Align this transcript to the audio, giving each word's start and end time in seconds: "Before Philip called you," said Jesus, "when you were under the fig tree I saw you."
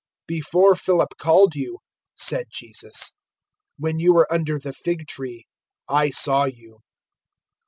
"Before 0.25 0.75
Philip 0.75 1.09
called 1.19 1.53
you," 1.53 1.77
said 2.17 2.47
Jesus, 2.49 3.13
"when 3.77 3.99
you 3.99 4.13
were 4.15 4.25
under 4.33 4.57
the 4.57 4.73
fig 4.73 5.05
tree 5.05 5.45
I 5.87 6.09
saw 6.09 6.45
you." 6.45 6.79